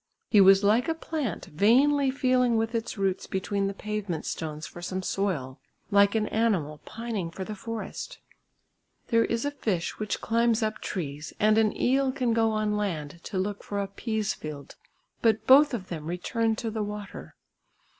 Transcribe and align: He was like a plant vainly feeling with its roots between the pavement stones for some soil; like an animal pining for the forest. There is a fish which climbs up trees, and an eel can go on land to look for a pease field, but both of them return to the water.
He 0.31 0.41
was 0.41 0.63
like 0.63 0.87
a 0.87 0.95
plant 0.95 1.45
vainly 1.45 2.09
feeling 2.09 2.57
with 2.57 2.73
its 2.73 2.97
roots 2.97 3.27
between 3.27 3.67
the 3.67 3.73
pavement 3.75 4.25
stones 4.25 4.65
for 4.65 4.81
some 4.81 5.03
soil; 5.03 5.59
like 5.91 6.15
an 6.15 6.25
animal 6.29 6.79
pining 6.85 7.29
for 7.29 7.43
the 7.43 7.53
forest. 7.53 8.17
There 9.09 9.25
is 9.25 9.45
a 9.45 9.51
fish 9.51 9.99
which 9.99 10.19
climbs 10.19 10.63
up 10.63 10.79
trees, 10.79 11.33
and 11.39 11.55
an 11.59 11.79
eel 11.79 12.11
can 12.11 12.33
go 12.33 12.49
on 12.49 12.75
land 12.75 13.19
to 13.25 13.37
look 13.37 13.63
for 13.63 13.79
a 13.79 13.87
pease 13.87 14.33
field, 14.33 14.73
but 15.21 15.45
both 15.45 15.71
of 15.71 15.89
them 15.89 16.07
return 16.07 16.55
to 16.55 16.71
the 16.71 16.81
water. 16.81 17.35